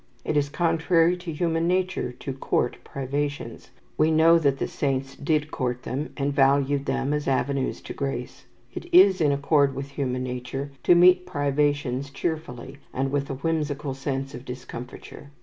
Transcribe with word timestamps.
It 0.25 0.35
is 0.35 0.49
contrary 0.49 1.15
to 1.17 1.31
human 1.31 1.67
nature 1.67 2.11
to 2.11 2.33
court 2.33 2.77
privations. 2.83 3.69
We 3.99 4.09
know 4.09 4.39
that 4.39 4.57
the 4.57 4.67
saints 4.67 5.13
did 5.15 5.51
court 5.51 5.83
them, 5.83 6.09
and 6.17 6.33
valued 6.33 6.87
them 6.87 7.13
as 7.13 7.27
avenues 7.27 7.81
to 7.81 7.93
grace. 7.93 8.45
It 8.73 8.91
is 8.91 9.21
in 9.21 9.31
accord 9.31 9.75
with 9.75 9.91
human 9.91 10.23
nature 10.23 10.71
to 10.85 10.95
meet 10.95 11.27
privations 11.27 12.09
cheerfully, 12.09 12.77
and 12.91 13.11
with 13.11 13.29
a 13.29 13.35
whimsical 13.35 13.93
sense 13.93 14.33
of 14.33 14.43
discomfiture. 14.43 15.29